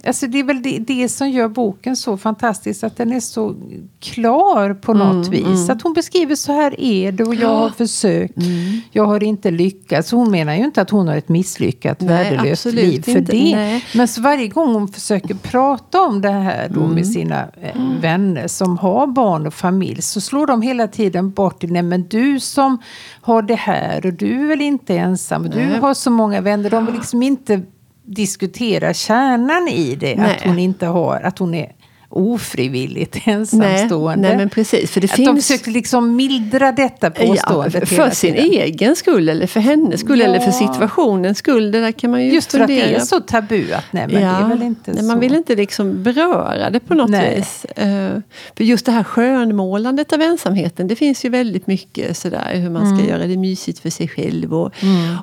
alltså, 0.08 0.28
det 0.28 0.40
är 0.40 0.44
väl 0.44 0.62
det, 0.62 0.78
det 0.80 1.10
som 1.10 1.30
gör 1.30 1.48
boken 1.48 1.96
så 1.96 2.18
fantastisk. 2.18 2.84
Att 2.84 2.98
den 2.98 3.12
är 3.14 3.20
så 3.20 3.56
klar 4.00 4.74
på 4.74 4.94
något 4.94 5.28
Mm, 5.28 5.30
vis. 5.52 5.70
Att 5.70 5.82
hon 5.82 5.94
beskriver 5.94 6.36
så 6.36 6.54
här 6.54 6.82
är 6.82 7.12
det 7.12 7.24
och 7.24 7.36
jag 7.36 7.56
har 7.56 7.70
försökt. 7.70 8.38
Mm. 8.38 8.82
Jag 8.92 9.06
har 9.06 9.24
inte 9.24 9.52
lyckats. 9.52 10.12
Hon 10.12 10.32
menar 10.32 10.56
ju 10.56 10.64
inte 10.64 10.82
att 10.82 10.90
hon 10.90 11.08
har 11.08 11.16
ett 11.16 11.30
misslyckat 11.30 12.02
Nej, 12.02 12.10
värdelöst 12.36 12.66
liv 12.66 13.02
för 13.02 13.12
inte. 13.18 13.32
det. 13.32 13.56
Nej. 13.56 13.86
Men 13.96 14.08
så 14.08 14.22
varje 14.22 14.48
gång 14.48 14.74
hon 14.74 14.88
försöker 14.88 15.34
prata 15.36 16.02
om 16.02 16.22
det 16.22 16.30
här 16.32 16.70
då 16.70 16.80
Mm. 16.80 16.96
med 16.96 17.08
sina 17.08 17.48
eh, 17.62 17.82
vänner 18.02 18.48
som 18.48 18.78
har 18.78 19.08
barn 19.08 19.48
och 19.48 19.54
familj 19.54 20.02
så 20.02 20.22
slår 20.22 20.48
de 20.48 20.62
hela 20.62 20.88
tiden 20.88 21.32
bort 21.32 21.62
det. 21.62 21.68
Nej 21.68 21.82
men 21.84 22.08
du 22.08 22.40
som 22.40 22.78
har 23.22 23.42
det 23.42 23.56
här 23.56 24.06
och 24.06 24.14
du 24.14 24.44
är 24.44 24.48
väl 24.48 24.62
inte 24.62 24.98
ensam. 24.98 25.50
Du 25.50 25.80
har 25.82 25.94
så 25.94 26.12
många 26.12 26.42
vänner. 26.42 26.70
De 26.70 26.86
vill 26.86 26.96
liksom 26.96 27.24
inte 27.24 27.62
diskutera 28.10 28.94
kärnan 28.94 29.68
i 29.68 29.96
det. 29.96 30.16
Nej. 30.16 30.36
Att 30.36 30.42
hon 30.42 30.60
inte 30.60 30.86
har, 30.86 31.22
att 31.22 31.40
hon 31.40 31.54
är 31.54 31.72
ofrivilligt 32.10 33.26
Nej, 33.26 33.36
ensamstående. 33.36 34.28
nej, 34.28 34.38
men 34.38 34.50
precis. 34.50 34.92
För 34.92 35.02
det 35.02 35.12
att 35.12 35.18
de 35.18 35.26
finns... 35.26 35.48
försöker 35.48 35.72
liksom 35.72 36.16
mildra 36.16 36.72
detta 36.72 37.12
Ja, 37.20 37.26
påståendet 37.28 37.90
för 37.90 38.10
sin 38.10 38.34
tiden. 38.34 38.52
egen 38.52 38.96
skull 38.96 39.30
eller 39.30 39.48
för 39.48 39.60
hennes 39.60 40.00
skull 40.02 40.20
Ja. 40.20 40.26
eller 40.26 40.40
för 40.40 40.52
situationens 40.52 41.38
skull. 41.38 41.72
Det 41.72 41.80
där 41.82 41.92
kan 41.92 42.12
man 42.12 42.26
ju 42.26 42.32
Just 42.34 42.52
för 42.52 42.60
att 42.60 42.68
det 42.68 42.82
är 42.96 43.00
så 43.00 43.20
tabu 43.20 43.74
att 43.74 43.86
nej 43.92 44.08
men 44.08 44.22
det 44.22 44.28
är 44.28 44.48
väl 44.50 44.62
inte 44.62 44.92
nej, 44.92 45.00
så. 45.00 45.06
Man 45.06 45.20
vill 45.20 45.36
inte 45.36 45.56
liksom 45.56 46.04
beröra 46.04 46.70
det 46.70 46.80
på 46.80 46.94
något 46.94 47.10
Nej. 47.10 47.36
vis. 47.36 47.66
Eh, 47.66 48.10
för 48.58 48.64
just 48.64 48.86
det 48.86 48.92
här 48.92 49.04
skönmålandet 49.04 50.14
av 50.14 50.22
ensamheten, 50.22 50.88
det 50.88 50.96
finns 50.96 51.26
ju 51.26 51.30
väldigt 51.30 51.68
mycket 51.68 52.18
sådär 52.18 52.52
hur 52.56 52.70
man 52.70 52.98
ska 52.98 53.08
göra 53.08 53.28
det 53.28 53.38
mysigt 53.38 53.80
för 53.80 53.90
sig 53.90 54.08
själv. 54.08 54.54
Och, 54.54 54.72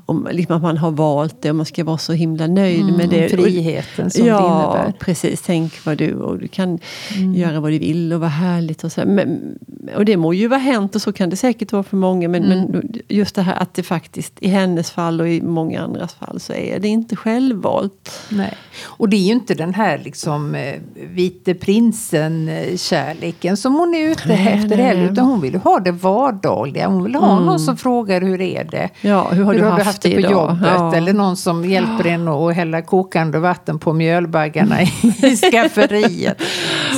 och 0.06 0.34
liksom 0.34 0.56
att 0.56 0.62
man 0.62 0.76
har 0.78 0.90
valt 0.90 1.42
det 1.42 1.50
och 1.50 1.56
man 1.56 1.66
ska 1.66 1.84
vara 1.84 1.98
så 1.98 2.12
himla 2.12 2.46
nöjd 2.46 2.84
med 2.96 3.08
det. 3.08 3.28
Friheten 3.28 4.10
som 4.10 4.26
ja, 4.26 4.36
det 4.36 4.44
innebär. 4.46 4.98
precis. 4.98 5.42
Tänk 5.42 5.84
vad 5.84 5.98
du 5.98 6.14
och 6.14 6.38
du 6.38 6.48
kan 6.48 6.75
Mm. 7.16 7.34
göra 7.34 7.60
vad 7.60 7.70
du 7.72 7.78
vill 7.78 8.12
och 8.12 8.20
vara 8.20 8.30
härligt. 8.30 8.84
Och, 8.84 8.92
så. 8.92 9.02
Men, 9.06 9.58
och 9.96 10.04
det 10.04 10.16
må 10.16 10.34
ju 10.34 10.48
vara 10.48 10.60
hänt 10.60 10.94
och 10.94 11.02
så 11.02 11.12
kan 11.12 11.30
det 11.30 11.36
säkert 11.36 11.72
vara 11.72 11.82
för 11.82 11.96
många. 11.96 12.28
Men, 12.28 12.44
Mm. 12.44 12.58
men 12.70 12.92
just 13.08 13.34
det 13.34 13.42
här 13.42 13.54
att 13.62 13.74
det 13.74 13.82
faktiskt 13.82 14.32
i 14.40 14.48
hennes 14.48 14.90
fall 14.90 15.20
och 15.20 15.28
i 15.28 15.42
många 15.42 15.82
andras 15.82 16.14
fall 16.14 16.40
så 16.40 16.52
är 16.52 16.78
det 16.78 16.88
inte 16.88 17.16
självvalt. 17.16 18.20
Nej. 18.28 18.54
Och 18.84 19.08
det 19.08 19.16
är 19.16 19.20
ju 19.20 19.32
inte 19.32 19.54
den 19.54 19.74
här 19.74 19.98
liksom 20.04 20.54
eh, 20.54 20.74
vite 20.94 21.54
prinsen-kärleken 21.54 23.56
som 23.56 23.74
hon 23.74 23.94
är 23.94 24.10
ute 24.10 24.28
Nej, 24.28 24.52
efter 24.52 24.76
heller. 24.76 25.12
Utan 25.12 25.24
hon 25.26 25.40
vill 25.40 25.54
ha 25.54 25.80
det 25.80 25.92
vardagliga. 25.92 26.88
Hon 26.88 27.04
vill 27.04 27.14
ha 27.14 27.40
någon 27.40 27.60
som 27.60 27.76
frågar 27.76 28.20
hur 28.20 28.40
är 28.40 28.64
det? 28.64 28.88
Ja, 29.00 29.28
hur 29.32 29.44
har 29.44 29.54
du 29.54 29.62
haft 29.64 30.02
det 30.02 30.08
det 30.08 30.14
på 30.14 30.20
idag? 30.20 30.32
jobbet? 30.32 30.56
Ja. 30.64 30.94
Eller 30.94 31.12
någon 31.12 31.36
som 31.36 31.64
hjälper 31.64 32.06
en 32.06 32.28
att 32.28 32.54
hälla 32.54 32.82
kokande 32.82 33.38
vatten 33.38 33.78
på 33.78 33.92
mjölbaggarna 33.92 34.82
i, 34.82 34.92
i 35.22 35.36
skafferiet. 35.52 36.38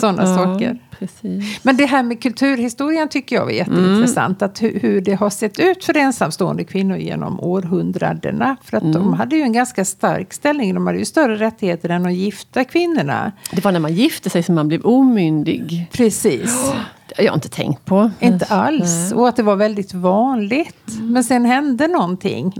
Sådana 0.00 0.36
saker. 0.36 0.78
Precis. 0.98 1.64
Men 1.64 1.76
det 1.76 1.86
här 1.86 2.02
med 2.02 2.22
kulturhistorien 2.22 3.08
tycker 3.08 3.36
jag 3.36 3.44
var 3.44 3.52
jätteintressant. 3.52 4.42
Att 4.42 4.62
hur, 4.62 4.80
hur 4.80 5.00
det 5.00 5.14
har 5.14 5.30
sett 5.30 5.58
ut 5.58 5.84
för 5.84 5.96
ensamstående 5.96 6.64
kvinnor 6.64 6.96
genom 6.96 7.40
århundradena. 7.40 8.56
För 8.62 8.76
att 8.76 8.92
de 8.92 9.12
hade 9.12 9.36
ju 9.36 9.42
en 9.42 9.52
ganska 9.52 9.84
stark 9.84 10.32
ställning. 10.32 10.74
De 10.74 10.86
hade 10.86 10.98
ju 10.98 11.04
större 11.04 11.36
rättigheter 11.36 11.88
än 11.88 12.02
de 12.02 12.12
gifta 12.12 12.64
kvinnorna. 12.64 13.32
Det 13.52 13.64
var 13.64 13.72
när 13.72 13.80
man 13.80 13.94
gifte 13.94 14.30
sig 14.30 14.42
som 14.42 14.54
man 14.54 14.68
blev 14.68 14.80
omyndig. 14.86 15.86
Precis. 15.92 16.72
Det 17.08 17.14
har 17.16 17.24
jag 17.24 17.34
inte 17.36 17.48
tänkt 17.48 17.84
på. 17.84 18.10
Inte 18.20 18.44
alls. 18.44 19.12
Och 19.12 19.28
att 19.28 19.36
det 19.36 19.42
var 19.42 19.56
väldigt 19.56 19.94
vanligt. 19.94 20.86
Men 21.00 21.24
sen 21.24 21.44
hände 21.44 21.86
någonting. 21.88 22.52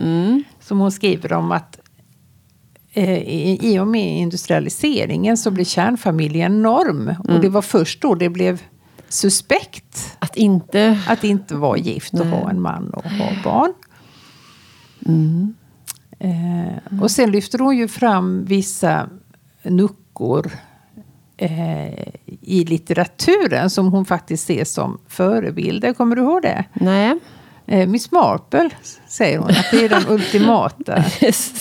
Som 0.60 0.78
hon 0.80 0.92
skriver 0.92 1.32
om 1.32 1.52
att 1.52 1.77
i, 3.06 3.72
i 3.72 3.78
och 3.78 3.86
med 3.86 4.18
industrialiseringen 4.18 5.36
så 5.36 5.50
blev 5.50 5.64
kärnfamiljen 5.64 6.62
norm. 6.62 7.14
Och 7.28 7.40
det 7.40 7.48
var 7.48 7.62
först 7.62 8.02
då 8.02 8.14
det 8.14 8.28
blev 8.28 8.62
suspekt 9.08 10.16
Att 10.18 10.36
inte... 10.36 10.98
att 11.08 11.24
inte 11.24 11.54
vara 11.54 11.78
gift 11.78 12.14
och 12.14 12.26
ha 12.26 12.50
en 12.50 12.60
man 12.60 12.90
och 12.90 13.04
ha 13.04 13.30
barn. 13.44 13.72
Eh, 16.18 17.00
och 17.02 17.10
sen 17.10 17.30
lyfter 17.30 17.58
hon 17.58 17.76
ju 17.76 17.88
fram 17.88 18.44
vissa 18.44 19.08
nuckor 19.62 20.50
eh, 21.36 22.08
i 22.40 22.64
litteraturen 22.64 23.70
som 23.70 23.92
hon 23.92 24.04
faktiskt 24.04 24.46
ser 24.46 24.64
som 24.64 24.98
förebilder. 25.06 25.92
Kommer 25.92 26.16
du 26.16 26.22
ihåg 26.22 26.42
det? 26.42 26.64
Nej. 26.72 27.18
Eh, 27.68 27.86
Miss 27.88 28.10
Marple 28.10 28.70
säger 29.08 29.38
hon 29.38 29.50
att 29.50 29.70
det 29.70 29.84
är 29.84 29.88
den 29.88 30.08
ultimata 30.08 30.96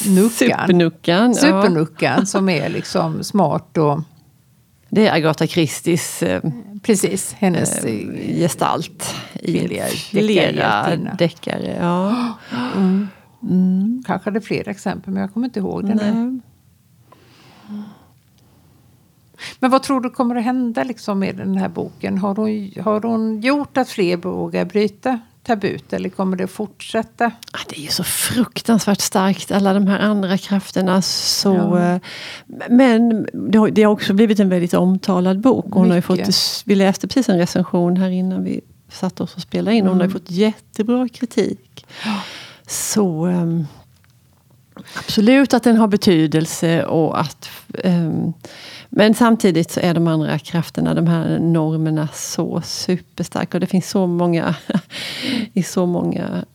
nuckan. 0.08 0.32
Supernuckan. 0.32 1.36
Supernuckan 1.36 2.28
som 2.28 2.50
är 2.50 2.70
liksom 2.70 3.24
smart 3.24 3.78
och 3.78 4.00
Det 4.90 5.08
är 5.08 5.14
Agatha 5.16 5.48
Christies 5.48 6.24
eh, 6.24 6.42
precis 6.82 7.34
hennes 7.34 7.86
eh, 7.86 7.94
gestalt 8.40 9.16
Kvinnliga 9.44 9.86
deckarhjältinna. 10.12 11.14
deckare. 11.16 11.78
Ja. 11.82 12.34
Kanske 14.06 14.30
hade 14.30 14.42
fler 14.42 14.68
exempel 14.68 15.14
men 15.14 15.22
jag 15.22 15.34
kommer 15.34 15.48
inte 15.48 15.60
ihåg 15.60 15.84
nu. 15.84 15.96
Nej. 15.96 16.40
Men 19.60 19.72
vad 19.72 19.84
tror 19.84 20.02
du 20.02 20.10
kommer 20.10 20.36
att 20.36 20.44
hända 20.44 20.84
liksom 20.84 21.20
med 21.20 21.36
den 21.36 21.58
här 21.58 21.70
boken? 21.70 22.18
Har 22.18 22.36
hon, 22.36 22.72
har 22.86 23.02
hon 23.02 23.42
gjort 23.42 23.78
att 23.78 23.90
fler 23.90 24.18
vågar 24.18 24.66
bryta 24.66 25.20
tabut 25.48 25.94
eller 25.94 26.10
kommer 26.10 26.38
det 26.38 26.48
fortsätta? 26.48 27.32
Ah, 27.52 27.60
Det 27.70 27.78
är 27.78 27.82
ju 27.82 27.88
så 27.88 28.04
fruktansvärt 28.04 29.02
starkt, 29.02 29.52
alla 29.52 29.74
de 29.74 29.88
här 29.88 30.00
andra 30.00 30.38
krafterna. 30.38 31.02
Så, 31.02 31.54
Ja. 31.56 31.80
eh, 31.94 32.00
Men 32.70 33.28
det 33.52 33.58
har, 33.58 33.84
har 33.86 33.92
också 33.92 34.14
blivit 34.14 34.40
en 34.40 34.50
väldigt 34.50 34.74
omtalad 34.74 35.40
bok. 35.42 35.66
Hon 35.72 35.90
har 35.92 35.96
Mycket. 36.10 36.26
fått, 36.36 36.64
vi 36.66 36.76
läste 36.76 37.08
precis 37.08 37.30
en 37.30 37.38
recension 37.38 37.98
här 37.98 38.10
innan 38.10 38.44
vi 38.44 38.62
satte 38.92 39.24
oss 39.24 39.36
och 39.36 39.42
spelade 39.42 39.76
in. 39.78 39.86
Hon 39.86 39.90
Mm. 39.94 40.00
har 40.00 40.06
ju 40.08 40.12
fått 40.14 40.32
jättebra 40.32 41.08
kritik. 41.10 41.86
Så 42.68 43.26
ehm, 43.26 43.68
absolut 44.98 45.54
att 45.54 45.64
den 45.64 45.78
har 45.78 45.88
betydelse. 45.88 46.84
och 46.86 47.20
att 47.20 47.50
ehm, 47.84 48.34
Men 48.90 49.14
samtidigt 49.14 49.72
så 49.72 49.80
är 49.80 49.94
de 49.94 50.08
andra 50.08 50.40
krafterna, 50.40 50.94
de 50.94 51.08
här 51.08 51.40
normerna, 51.40 52.08
så 52.14 52.62
superstarka. 52.66 53.58
Och 53.58 53.62
det 53.62 53.68
finns 53.68 53.90
så 53.90 54.08
många 54.08 54.56
i 55.54 55.64
så 55.64 55.86
många 55.86 56.46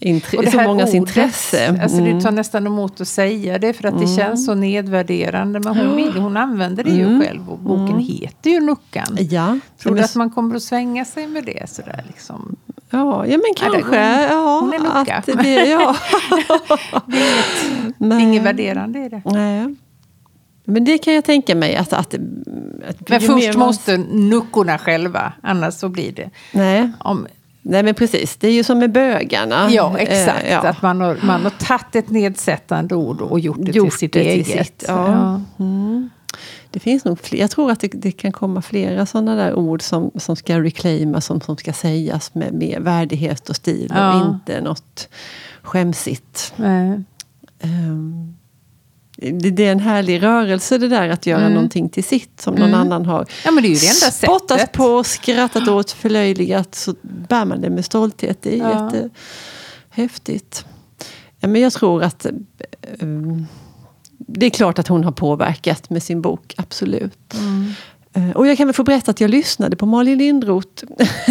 intre- 0.00 0.36
Och 0.36 0.44
det 0.44 0.50
så 0.50 0.62
mångas 0.62 0.82
ordet, 0.88 0.94
intresse. 0.94 1.80
Alltså 1.82 1.98
Mm. 1.98 2.20
tar 2.20 2.30
nästan 2.30 2.66
emot 2.66 3.00
att 3.00 3.08
säga 3.08 3.58
det 3.58 3.72
för 3.72 3.88
att 3.88 4.00
det 4.00 4.06
känns 4.06 4.46
så 4.46 4.54
nedvärderande. 4.54 5.60
Men 5.60 5.76
hon, 5.76 5.96
vill, 5.96 6.12
hon 6.12 6.36
använder 6.36 6.84
det 6.84 6.90
Mm. 6.90 7.12
ju 7.12 7.22
själv 7.26 7.50
och 7.50 7.58
boken 7.58 7.98
heter 7.98 8.50
ju 8.50 8.60
Nuckan. 8.60 9.16
Ja, 9.30 9.58
Tror 9.82 9.94
du 9.94 10.02
att 10.02 10.14
man 10.14 10.30
kommer 10.30 10.56
att 10.56 10.62
svänga 10.62 11.04
sig 11.04 11.26
med 11.26 11.44
det 11.44 11.70
sådär 11.70 12.04
liksom? 12.06 12.56
Ja, 12.90 13.26
ja, 13.26 13.36
men 13.38 13.40
Ja, 13.60 13.70
det- 13.70 13.82
kanske. 13.82 14.22
ja, 14.32 14.58
hon 14.60 14.72
är 14.74 14.78
Nucka. 14.78 15.14
att 15.14 15.26
det, 15.42 15.66
ja. 15.66 15.96
Det 17.06 17.16
är 17.16 17.30
inget, 17.84 17.94
Nej. 17.98 18.22
inget 18.22 18.42
värderande 18.42 18.98
i 18.98 19.08
det. 19.08 19.22
Nej. 19.24 19.74
Men 20.64 20.84
det 20.84 20.98
kan 20.98 21.14
jag 21.14 21.24
tänka 21.24 21.54
mig. 21.54 21.76
Att, 21.76 21.92
att, 21.92 22.14
att 22.14 23.08
Men 23.08 23.20
först 23.20 23.54
man- 23.58 23.66
måste 23.66 23.96
nuckorna 23.96 24.78
själva, 24.78 25.32
annars 25.42 25.74
så 25.74 25.88
blir 25.88 26.12
det... 26.12 26.30
Nej. 26.52 26.90
Om, 27.00 27.26
Nej, 27.62 27.82
men 27.82 27.94
precis. 27.94 28.36
Det 28.36 28.48
är 28.48 28.52
ju 28.52 28.64
som 28.64 28.78
med 28.78 28.92
bögarna. 28.92 29.68
ja, 29.70 29.98
exakt. 29.98 30.44
Eh, 30.44 30.52
ja. 30.52 30.58
Att 30.58 30.82
man 30.82 31.00
har, 31.00 31.18
man 31.22 31.42
har 31.42 31.50
tagit 31.50 31.96
ett 31.96 32.10
nedsättande 32.10 32.94
ord 32.94 33.20
och 33.20 33.40
gjort 33.40 33.56
det 33.60 33.70
Gjort 33.72 33.90
till 33.90 33.98
sitt 33.98 34.12
det 34.12 34.20
till 34.22 34.52
eget. 34.52 34.66
sitt, 34.66 34.84
ja. 34.88 35.40
Mm. 35.58 36.10
Det 36.70 36.80
finns 36.80 37.04
nog 37.04 37.18
fler. 37.20 37.38
Jag 37.40 37.50
tror 37.50 37.70
att 37.70 37.80
det, 37.80 37.88
det 37.88 38.12
kan 38.12 38.32
komma 38.32 38.62
flera 38.62 39.06
sådana 39.06 39.34
där 39.34 39.54
ord 39.54 39.82
som, 39.82 40.10
som 40.16 40.36
ska 40.36 40.60
reclaimas, 40.62 41.26
som, 41.26 41.40
som 41.40 41.56
ska 41.56 41.72
sägas 41.72 42.34
med, 42.34 42.52
med 42.52 42.82
värdighet 42.82 43.48
och 43.50 43.56
stil 43.56 43.92
Ja. 43.94 44.14
och 44.24 44.34
inte 44.34 44.60
något 44.60 45.08
skämsigt. 45.62 46.54
Ehm, 47.60 48.34
det, 49.16 49.50
det 49.50 49.66
är 49.66 49.72
en 49.72 49.80
härlig 49.80 50.22
rörelse 50.22 50.78
det 50.78 50.88
där 50.88 51.08
att 51.08 51.26
göra 51.26 51.40
Mm. 51.40 51.52
någonting 51.54 51.88
till 51.88 52.04
sitt 52.04 52.40
som 52.40 52.54
någon 52.54 52.68
Mm. 52.68 52.80
annan 52.80 53.06
har 53.06 53.26
Ja, 53.44 53.50
men 53.50 53.62
det 53.62 53.68
är 53.68 53.70
ju 53.70 53.76
det 53.78 53.86
enda 53.86 54.10
spottat 54.10 54.60
sättet. 54.60 54.72
på, 54.76 55.04
skrattat 55.04 55.68
åt, 55.68 55.90
förlöjligat 55.90 56.74
så 56.74 56.94
bär 57.02 57.44
man 57.44 57.60
det 57.60 57.70
med 57.70 57.84
stolthet. 57.84 58.42
Det 58.42 58.54
är 58.54 58.58
Ja. 58.58 58.90
jättehäftigt. 59.92 60.64
Ja, 61.40 61.48
men 61.48 61.60
jag 61.60 61.72
tror 61.72 62.02
att 62.02 62.26
ehm, 63.00 63.46
det 64.30 64.46
är 64.46 64.50
klart 64.50 64.78
att 64.78 64.88
hon 64.88 65.04
har 65.04 65.12
påverkat 65.12 65.90
med 65.90 66.02
sin 66.02 66.20
bok, 66.22 66.54
absolut. 66.56 67.34
Mm. 67.34 67.72
Eh, 68.12 68.36
Och 68.36 68.46
jag 68.46 68.56
kan 68.56 68.66
väl 68.66 68.74
få 68.74 68.82
berätta 68.84 69.10
att 69.10 69.20
jag 69.20 69.30
lyssnade 69.30 69.76
på 69.76 69.86
Malin 69.86 70.18
Lindroth 70.18 70.84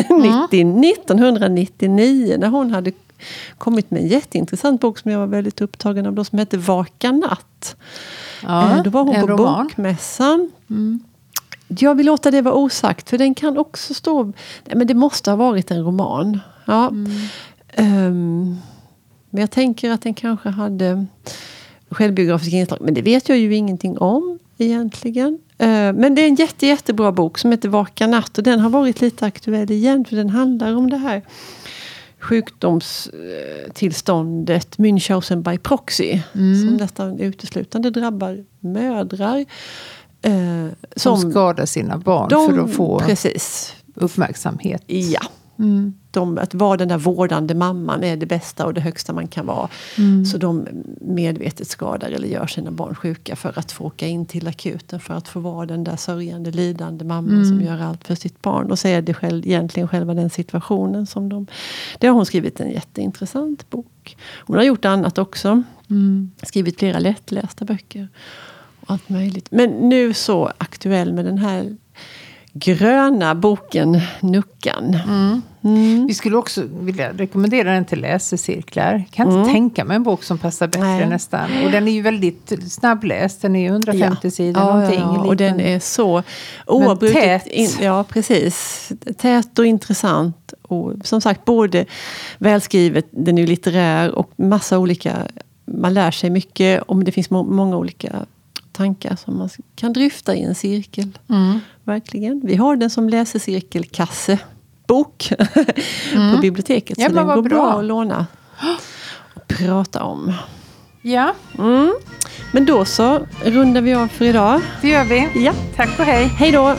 Mm. 0.09 0.41
90, 0.51 0.81
1999 0.91 2.35
när 2.39 2.47
hon 2.47 2.71
hade 2.71 2.91
kommit 3.57 3.91
med 3.91 4.01
en 4.01 4.07
jätteintressant 4.07 4.81
bok 4.81 4.99
som 4.99 5.11
jag 5.11 5.19
var 5.19 5.27
väldigt 5.27 5.61
upptagen 5.61 6.05
av 6.05 6.13
då 6.13 6.23
som 6.23 6.39
hette 6.39 6.57
Vaka 6.57 7.11
natt. 7.11 7.75
Ja, 8.43 8.71
Eh, 8.77 8.83
då 8.83 8.89
var 8.89 9.03
hon 9.03 9.21
på 9.21 9.27
roman. 9.27 9.63
bokmässan. 9.67 10.51
Mm. 10.69 10.99
Jag 11.67 11.95
vill 11.95 12.05
låta 12.05 12.31
det 12.31 12.41
vara 12.41 12.55
osagt 12.55 13.09
för 13.09 13.17
den 13.17 13.35
kan 13.35 13.57
också 13.57 13.93
stå... 13.93 14.23
Nej, 14.23 14.33
men 14.75 14.87
det 14.87 14.93
måste 14.93 15.29
ha 15.31 15.35
varit 15.37 15.71
en 15.71 15.83
roman. 15.83 16.39
Ja. 16.65 16.87
Mm. 16.87 17.11
Ehm, 17.73 18.57
men 19.29 19.41
jag 19.41 19.51
tänker 19.51 19.91
att 19.91 20.01
den 20.01 20.13
kanske 20.13 20.49
hade 20.49 21.05
självbiografiska 21.89 22.57
inslag. 22.57 22.79
Men 22.81 22.93
det 22.93 23.01
vet 23.01 23.29
jag 23.29 23.37
ju 23.37 23.55
ingenting 23.55 23.97
om 23.97 24.39
egentligen. 24.57 25.39
Eh, 25.57 25.67
men 25.67 26.15
det 26.15 26.21
är 26.21 26.27
en 26.27 26.35
jätte, 26.35 26.67
jättebra 26.67 27.11
bok 27.11 27.37
som 27.37 27.51
heter 27.51 27.69
Vaka 27.69 28.07
natt. 28.07 28.37
Och 28.37 28.43
den 28.43 28.59
har 28.59 28.69
varit 28.69 29.01
lite 29.01 29.25
aktuell 29.25 29.71
igen. 29.71 30.05
För 30.05 30.15
den 30.15 30.29
handlar 30.29 30.75
om 30.75 30.89
det 30.89 30.97
här 30.97 31.21
sjukdomstillståndet 32.19 34.77
Münchhausen 34.77 35.43
by 35.51 35.57
proxy. 35.57 36.19
Mm. 36.35 36.61
Som 36.67 36.77
nästan 36.77 37.19
uteslutande 37.19 37.89
drabbar 37.89 38.45
mödrar. 38.59 39.45
eh, 40.21 40.33
Som 40.95 41.17
som 41.21 41.31
skadar 41.31 41.65
sina 41.65 41.97
barn 41.97 42.29
de, 42.29 42.47
för 42.49 42.59
att 42.63 42.73
få 42.73 42.99
Precis. 42.99 43.73
uppmärksamhet. 43.95 44.83
Ja. 44.87 45.21
Mm. 45.59 45.93
De, 46.11 46.37
att 46.37 46.53
vara 46.53 46.77
den 46.77 46.87
där 46.87 46.97
vårdande 46.97 47.55
mamman 47.55 48.03
är 48.03 48.17
det 48.17 48.25
bästa 48.25 48.65
och 48.65 48.73
det 48.73 48.81
högsta 48.81 49.13
man 49.13 49.27
kan 49.27 49.45
vara. 49.45 49.69
Mm. 49.97 50.25
Så 50.25 50.37
de 50.37 50.67
medvetet 51.01 51.67
skadar 51.67 52.09
eller 52.09 52.27
gör 52.27 52.47
sina 52.47 52.71
barn 52.71 52.95
sjuka 52.95 53.35
för 53.35 53.59
att 53.59 53.71
få 53.71 53.83
åka 53.83 54.07
in 54.07 54.25
till 54.25 54.47
akuten. 54.47 54.99
För 54.99 55.13
att 55.13 55.27
få 55.27 55.39
vara 55.39 55.65
den 55.65 55.83
där 55.83 55.95
sörjande, 55.95 56.51
lidande 56.51 57.05
mamman 57.05 57.33
Mm. 57.33 57.45
som 57.45 57.61
gör 57.61 57.81
allt 57.81 58.07
för 58.07 58.15
sitt 58.15 58.41
barn. 58.41 58.71
Och 58.71 58.79
så 58.79 58.87
är 58.87 59.01
det 59.01 59.13
själv, 59.13 59.47
egentligen 59.47 59.87
själva 59.87 60.13
den 60.13 60.29
situationen 60.29 61.07
som 61.07 61.29
de... 61.29 61.47
Det 61.99 62.07
har 62.07 62.13
hon 62.13 62.25
skrivit 62.25 62.59
en 62.59 62.71
jätteintressant 62.71 63.69
bok. 63.69 64.17
Hon 64.45 64.57
har 64.57 64.63
gjort 64.63 64.85
annat 64.85 65.17
också. 65.17 65.63
Mm. 65.89 66.31
Skrivit 66.43 66.79
flera 66.79 66.99
lättlästa 66.99 67.65
böcker. 67.65 68.07
Och 68.79 68.91
allt 68.91 69.09
möjligt. 69.09 69.47
Men 69.51 69.69
nu 69.69 70.13
så 70.13 70.51
aktuell 70.57 71.13
med 71.13 71.25
den 71.25 71.37
här 71.37 71.75
gröna 72.53 73.35
boken 73.35 74.01
Nuckan. 74.21 74.97
Mm. 75.07 75.41
Mm. 75.63 76.07
Vi 76.07 76.13
skulle 76.13 76.37
också 76.37 76.63
vilja 76.79 77.13
rekommendera 77.13 77.73
den 77.73 77.85
till 77.85 78.01
läsecirklar. 78.01 79.03
Kan 79.11 79.27
inte 79.27 79.39
Mm. 79.39 79.51
tänka 79.51 79.85
mig 79.85 79.95
en 79.95 80.03
bok 80.03 80.23
som 80.23 80.37
passar 80.37 80.67
bättre 80.67 80.83
Nej. 80.83 81.09
nästan. 81.09 81.49
Och 81.65 81.71
den 81.71 81.87
är 81.87 81.91
ju 81.91 82.01
väldigt 82.01 82.53
snabbläst. 82.71 83.41
Den 83.41 83.55
är 83.55 83.59
ju 83.61 83.67
150 83.67 84.31
sidor 84.31 84.61
Ja, 84.63 84.67
ja, 84.69 84.73
någonting. 84.73 84.99
ja, 84.99 85.25
och 85.27 85.35
den 85.37 85.59
är 85.59 85.79
så 85.79 86.23
oavbrutet... 86.65 87.43
tät. 87.43 87.47
In, 87.47 87.69
ja, 87.81 88.03
precis. 88.03 88.89
Tät 89.17 89.59
och 89.59 89.65
intressant. 89.65 90.53
Och 90.61 90.93
som 91.03 91.21
sagt, 91.21 91.45
både 91.45 91.85
välskrivet, 92.37 93.05
den 93.11 93.37
är 93.37 93.41
ju 93.41 93.47
litterär 93.47 94.11
och 94.15 94.31
massa 94.35 94.79
olika... 94.79 95.13
Man 95.65 95.93
lär 95.93 96.11
sig 96.11 96.29
mycket 96.29 96.81
och 96.81 97.03
det 97.03 97.11
finns 97.11 97.29
må, 97.29 97.43
många 97.43 97.77
olika 97.77 98.25
tankar 98.71 99.15
som 99.15 99.37
man 99.37 99.49
kan 99.75 99.93
dryfta 99.93 100.35
i 100.35 100.41
en 100.43 100.55
cirkel. 100.55 101.17
Mm. 101.29 101.59
Verkligen. 101.87 102.41
Vi 102.43 102.55
har 102.55 102.75
den 102.75 102.89
som 102.89 103.09
läsecirkelkasse 103.09 104.39
bok 104.87 105.33
på 106.33 106.37
biblioteket. 106.41 106.97
Mm. 106.97 107.03
Ja, 107.15 107.21
så 107.21 107.25
den 107.27 107.35
går 107.35 107.49
bra. 107.49 107.57
bra 107.69 107.79
att 107.79 107.85
låna 107.85 108.25
och 109.33 109.47
prata 109.47 110.03
om. 110.03 110.33
Ja, 111.01 111.33
Mm. 111.59 111.93
Men 112.53 112.65
då 112.65 112.85
så 112.85 113.19
rundar 113.45 113.81
vi 113.81 113.93
av 113.93 114.07
för 114.07 114.25
idag. 114.25 114.61
det 114.81 114.87
gör 114.89 115.03
vi. 115.03 115.29
Ja, 115.45 115.53
Tack 115.75 115.99
och 115.99 116.05
hej. 116.05 116.25
hej 116.25 116.51
då! 116.51 116.75